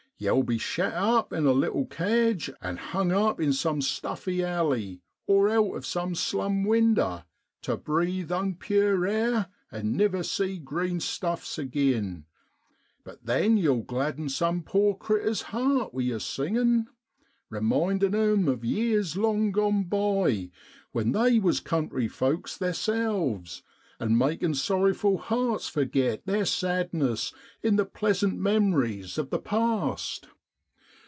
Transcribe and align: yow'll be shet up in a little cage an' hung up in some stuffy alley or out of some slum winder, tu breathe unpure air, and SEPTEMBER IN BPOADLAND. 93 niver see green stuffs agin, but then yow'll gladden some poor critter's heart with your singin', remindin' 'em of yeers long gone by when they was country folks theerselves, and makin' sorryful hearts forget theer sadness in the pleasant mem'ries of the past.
yow'll 0.23 0.43
be 0.43 0.59
shet 0.59 0.93
up 0.93 1.33
in 1.33 1.47
a 1.47 1.51
little 1.51 1.87
cage 1.87 2.47
an' 2.61 2.77
hung 2.77 3.11
up 3.11 3.39
in 3.39 3.51
some 3.51 3.81
stuffy 3.81 4.43
alley 4.45 5.01
or 5.25 5.49
out 5.49 5.73
of 5.75 5.83
some 5.83 6.13
slum 6.13 6.63
winder, 6.63 7.25
tu 7.63 7.75
breathe 7.75 8.29
unpure 8.31 9.07
air, 9.09 9.47
and 9.71 9.95
SEPTEMBER 9.97 9.97
IN 9.97 9.97
BPOADLAND. 9.97 9.97
93 9.97 9.97
niver 9.97 10.23
see 10.23 10.57
green 10.59 10.99
stuffs 10.99 11.57
agin, 11.57 12.25
but 13.03 13.25
then 13.25 13.57
yow'll 13.57 13.81
gladden 13.81 14.29
some 14.29 14.61
poor 14.61 14.93
critter's 14.93 15.41
heart 15.49 15.91
with 15.91 16.05
your 16.05 16.19
singin', 16.19 16.85
remindin' 17.51 18.13
'em 18.13 18.47
of 18.47 18.63
yeers 18.63 19.17
long 19.17 19.51
gone 19.51 19.83
by 19.85 20.51
when 20.91 21.13
they 21.13 21.39
was 21.39 21.59
country 21.59 22.07
folks 22.07 22.57
theerselves, 22.59 23.63
and 23.99 24.17
makin' 24.17 24.51
sorryful 24.53 25.19
hearts 25.19 25.67
forget 25.67 26.25
theer 26.25 26.43
sadness 26.43 27.31
in 27.61 27.75
the 27.75 27.85
pleasant 27.85 28.35
mem'ries 28.39 29.19
of 29.19 29.29
the 29.29 29.37
past. 29.37 30.25